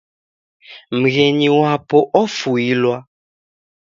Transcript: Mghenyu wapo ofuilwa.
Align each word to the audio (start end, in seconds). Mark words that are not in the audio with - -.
Mghenyu 0.99 1.51
wapo 1.61 1.97
ofuilwa. 2.21 2.97